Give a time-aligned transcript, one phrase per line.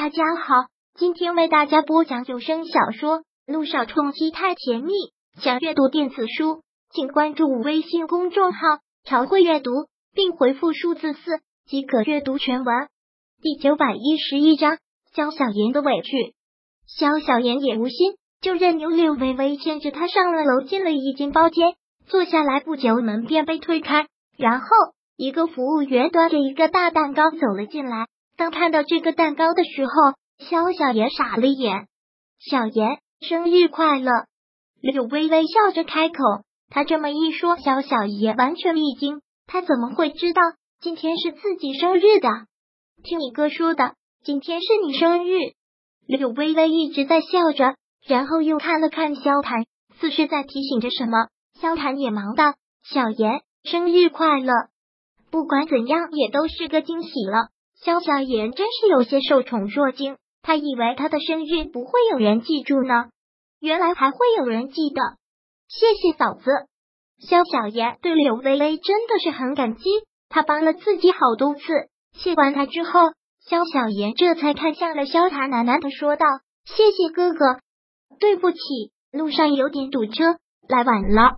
[0.00, 0.54] 大家好，
[0.94, 4.92] 今天为大家播讲有声小说《路上冲击太甜蜜》。
[5.42, 8.60] 想阅读电子书，请关注微信公众号
[9.02, 9.72] “朝会阅读”，
[10.14, 12.86] 并回复数字四即可阅读全文。
[13.42, 14.78] 第九百一十一章：
[15.16, 16.32] 肖小妍的委屈。
[16.86, 21.74] 肖小妍也无心，就任由柳微微牵着她上了楼，进了一间包间，
[22.06, 24.06] 坐下来不久，门便被推开，
[24.36, 24.68] 然后
[25.16, 28.06] 一个服务员端着一个大蛋糕走了进来。
[28.38, 29.92] 当看到这个蛋糕的时候，
[30.38, 31.88] 肖小妍傻了眼。
[32.38, 34.12] 小妍，生日快乐！
[34.80, 36.14] 柳微微笑着开口。
[36.70, 39.22] 他这么一说，肖小妍完全一惊。
[39.48, 40.40] 她怎么会知道
[40.80, 42.28] 今天是自己生日的？
[43.02, 45.36] 听你哥说的，今天是你生日。
[46.06, 47.74] 柳微微一直在笑着，
[48.06, 49.66] 然后又看了看萧谈，
[49.98, 51.26] 似是在提醒着什么。
[51.60, 52.54] 萧谈也忙道
[52.88, 54.52] ：“小妍，生日快乐！
[55.32, 57.48] 不管怎样，也都是个惊喜了。”
[57.84, 63.06] 萧小妍真是有些受宠若惊，他以为他的生日不会有人记住呢，
[63.60, 65.00] 原来还会有人记得。
[65.68, 66.50] 谢谢嫂子，
[67.20, 69.90] 萧小妍对柳微微真的是很感激，
[70.28, 71.62] 她帮了自己好多次。
[72.14, 73.00] 谢完他之后，
[73.48, 76.26] 萧小妍这才看向了萧谈，喃喃的说道
[76.66, 77.60] ：“谢谢哥哥，
[78.18, 78.58] 对不起，
[79.12, 80.38] 路上有点堵车，
[80.68, 81.36] 来晚了。”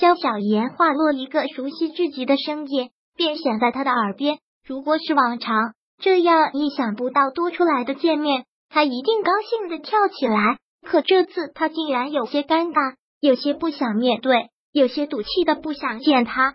[0.00, 4.38] 萧小妍话落一个熟悉至极的声音，便响在他的耳边。
[4.68, 10.58] 如果是往常，这样意想不到多出来的见面，他一定高兴的跳起来。
[10.82, 16.54] 可这次他竟然有些尴尬，有些不想面对，有些赌气的不想见他。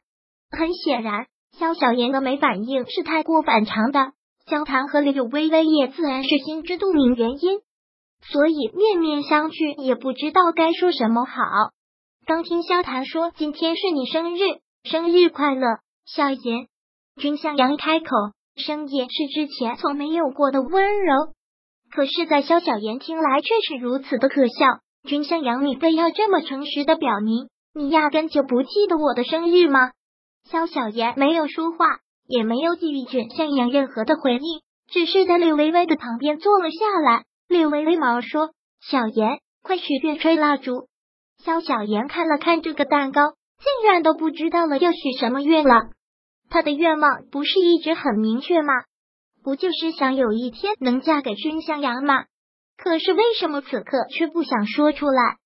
[0.51, 1.25] 很显然，
[1.57, 4.11] 肖小妍的没反应是太过反常的。
[4.45, 7.61] 萧谭和柳微微也自然是心知肚明原因，
[8.21, 11.41] 所以面面相觑，也不知道该说什么好。
[12.27, 14.39] 刚听萧谭说今天是你生日，
[14.83, 16.67] 生日快乐，小妍。
[17.15, 18.07] 君向阳开口，
[18.55, 21.33] 声音是之前从没有过的温柔。
[21.91, 24.53] 可是，在萧小言听来却是如此的可笑。
[25.07, 29.91] 君向阳，你非要这么诚实的表明，你压根就不记得我的生日吗？
[30.49, 37.23] 萧小言没有说话，也没有给予君向阳任何的回应，只是在柳微微的旁边坐了下来。
[37.47, 38.49] 柳微微忙说
[38.81, 40.87] ：“小言，快许愿，吹蜡烛。”
[41.45, 43.21] 萧小言看了看这个蛋糕，
[43.59, 45.89] 竟然都不知道了要许什么愿了。
[46.53, 48.73] 他的愿望不是一直很明确吗？
[49.43, 52.25] 不就是想有一天能嫁给君向阳吗？
[52.77, 55.37] 可是为什么此刻却不想说出来？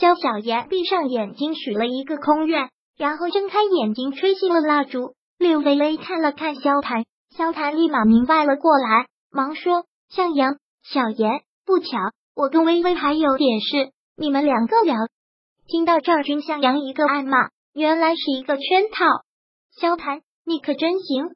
[0.00, 5.16] 萧小言闭上眼睛许了一个空愿，然后睁开眼睛吹熄了蜡烛。
[5.38, 7.04] 柳微微看了看萧谈，
[7.36, 11.98] 萧谈立马明白了过来，忙说：“向阳，小言，不巧，
[12.36, 14.94] 我跟微微还有点事，你们两个聊。”
[15.66, 19.04] 听到这儿，君向阳一个暗骂，原来是一个圈套。
[19.72, 20.22] 萧谈。
[20.46, 21.30] 你可真行！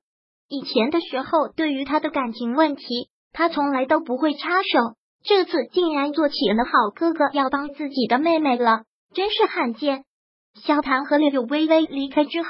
[0.49, 2.85] 以前的时候，对于他的感情问题，
[3.33, 4.79] 他从来都不会插手。
[5.25, 8.83] 这次竟然做起了好哥哥，要帮自己的妹妹了，
[9.15, 10.05] 真是罕见。
[10.65, 12.49] 萧谈和柳微微离开之后，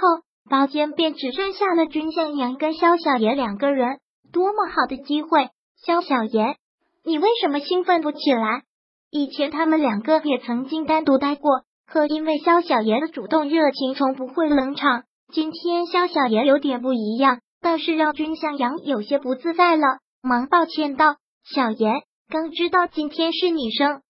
[0.51, 3.99] 包间便只剩下了君向阳跟萧小言两个人。
[4.33, 5.49] 多么好的机会！
[5.85, 6.57] 萧小言，
[7.05, 8.63] 你为什么兴奋不起来？
[9.11, 15.05] 以前他们两个也曾经单独待过，可因为萧小言的主动热情，从不会冷场。
[15.31, 24.01] 今天萧小言有点不一样，倒是让君向阳有些不自在了，忙抱歉道：“小言，刚知道今天是你生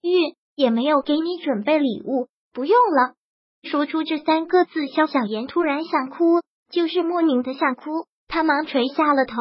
[0.00, 3.14] 日，也没有给你准备礼物，不用了。”
[3.68, 9.34] 说出这三个字，萧小言突然想哭，就是莫名的想哭，他忙垂下了头。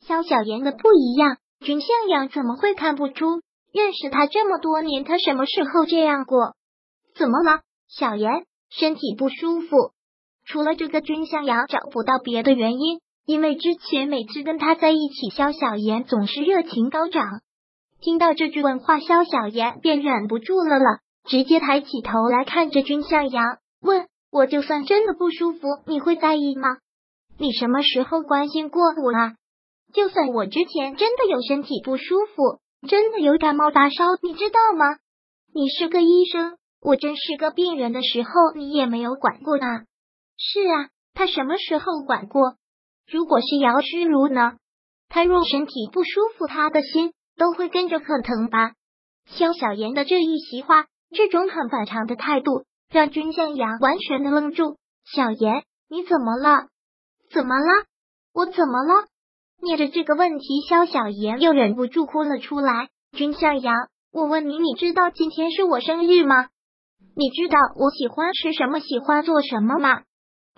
[0.00, 3.42] 萧小言的不一样，君向阳怎么会看不出？
[3.72, 6.56] 认识他这么多年，他什么时候这样过？
[7.14, 8.44] 怎么了，小言？
[8.70, 9.92] 身体不舒服？
[10.50, 17.42] 除了这个君向阳找不到别的原因，因为之前每次跟他在一起，萧小言总是热情高涨。
[18.00, 26.78] 听到这句问话，萧小言便忍不住了了，直接抬起头来看着君向阳，问：“我就算真的不舒服，你会在意吗？
[27.36, 29.34] 你什么时候关心过我啊？
[29.92, 32.04] 就算我之前真的有身体不舒
[32.34, 34.86] 服，真的有感冒发烧，你知道吗？
[35.52, 39.84] 你是个医生，我真是个病人的时候，你也没有管过啊。”
[40.38, 42.54] 是啊，他什么时候管过？
[43.10, 44.56] 如果是姚诗如呢？
[45.08, 48.74] 他若身体不舒服，他的心都会跟着很疼吧？
[49.26, 54.76] 萧小言的这一席话，这种很反常的态度，让君向阳完全的愣住。
[55.04, 56.68] 小言，你怎么了？
[57.32, 57.84] 怎么了？
[58.32, 59.08] 我怎么了？
[59.60, 62.90] 念着这个问题，萧小言又忍不住哭了出来。
[63.10, 63.74] 君向阳，
[64.12, 66.48] 我问你，你知道今天是我生日吗？
[67.16, 70.02] 你知道我喜欢吃什么，喜欢做什么吗？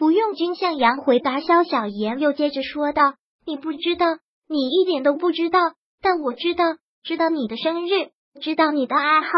[0.00, 4.06] 不用君向阳回答，萧小言又接着说道：“你不知道，
[4.49, 5.58] 你一点都不知道，
[6.00, 6.64] 但我知道，
[7.02, 8.08] 知道你的生日，
[8.41, 9.29] 知道你的爱好，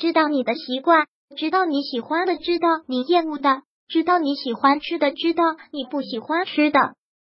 [0.00, 1.06] 知道你的习惯，
[1.36, 6.80] 知道你喜欢的，知道你厌恶的，知道你喜欢吃的，知道你不喜欢吃的。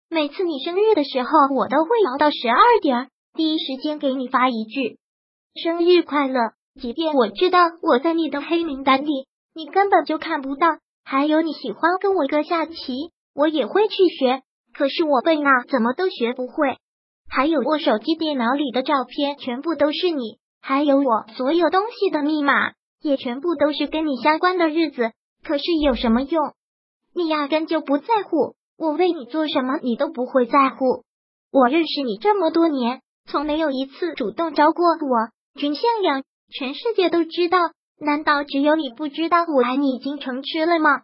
[0.09, 4.97] 每次你生日的时候，我都会熬到十二点，第一时间给你发一句
[5.55, 6.51] 生日快乐。
[6.81, 9.25] 即便我知道我在你的黑名单里，
[9.55, 10.67] 你根本就看不到。
[11.03, 14.41] 还有你喜欢跟我哥下棋，我也会去学，
[14.73, 16.77] 可是我笨啊，怎么都学不会。
[17.29, 25.11] 还有我手机、电脑里的照片全部都是你，还有我所有东西的密码也全部都是跟你相关的日子。
[25.43, 26.53] 可是有什么用？
[27.13, 31.03] 你压根就不在乎，我为你做什么你都不会在乎。
[31.51, 35.29] 我认识你这么多年，从没有一次主动招过我。
[35.59, 37.59] 君向阳，全世界都知道，
[38.03, 41.01] 难道只有你不知道我爱你已经成痴了吗？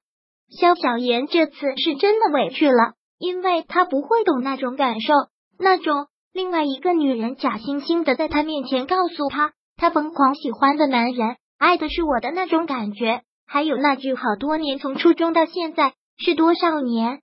[0.49, 5.13] 萧小言这次是真的委屈了，因为他不会懂那种感受，
[5.57, 6.07] 那种。
[6.31, 13.21] 另外一个女人假惺惺的在他面前告诉他，他疯狂喜欢的男人爱的是我的那种感觉。
[13.47, 17.21] 还有那句好多年，从初中到现在是多少年？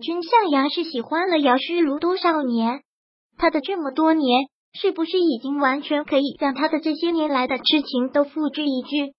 [0.00, 2.80] 君向阳是喜欢了姚诗如多少年？
[3.36, 9.12] 他的这么多年，是不是已经完全可以让他的这些年来的痴情都付之一炬？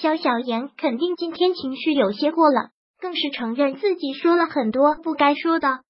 [0.00, 2.70] 萧小言肯定今天情绪有些过了，
[3.00, 5.80] 更是承认自己说了很多不该说的。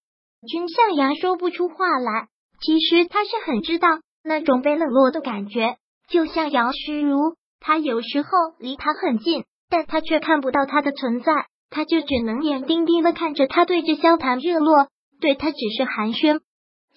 [0.49, 2.29] 君向阳说不出话来。
[2.61, 3.89] 其实他是很知道
[4.23, 5.77] 那种被冷落的感觉，
[6.09, 8.29] 就像姚诗如，他有时候
[8.59, 11.33] 离他很近，但他却看不到他的存在，
[11.69, 14.87] 他就只能眼盯盯的看着他对着萧谈热络，
[15.21, 16.41] 对他只是寒暄。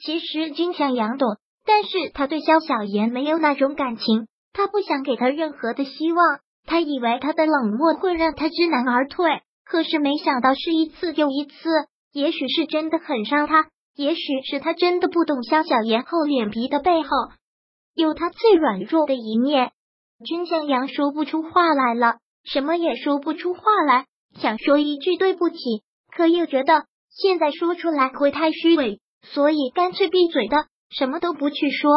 [0.01, 11.53] 其实君向阳懂，但是他对萧小言没有那种感情，他不想给他任何的希望，他以为他的冷漠会让他知难而退，可是没想到是一次又一次，
[12.11, 13.69] 也许是真的很伤他。
[13.95, 17.09] 也许是他真的不懂萧小言厚脸皮的背后
[17.95, 19.71] 有他最软弱的一面。
[20.23, 24.05] 君向阳说不出话来了，什么也说不出话来，
[24.39, 25.55] 想说一句对不起，
[26.15, 31.91] 可又觉得现在说出来会太虚伪，所以干脆闭嘴的，什么都不去说。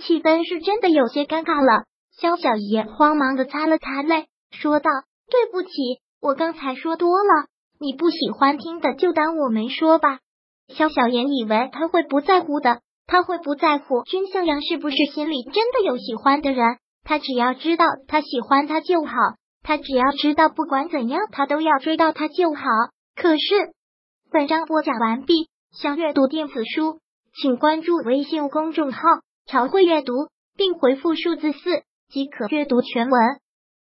[0.00, 1.84] 气氛是真的有些尴尬了。
[2.20, 4.90] 萧小言慌忙的擦了擦泪，说道
[5.30, 5.70] ：“对不起，
[6.20, 7.46] 我刚才说多了，
[7.78, 10.20] 你不喜欢听的就当我没说吧。”
[10.68, 16.78] 萧小言以为他会不在乎的，他会不在乎君向阳是不是心里真的有喜欢的人。
[17.04, 19.12] 他只要知道他喜欢他就好，
[19.62, 22.62] 他只要知道不管怎样他都要追到他就好。
[23.14, 23.72] 可是，
[24.32, 26.98] 本章播讲完毕，想阅读电子书，
[27.40, 29.00] 请关注微信公众号
[29.46, 30.12] “朝会阅读”，
[30.56, 33.20] 并回复数字四即可阅读全文。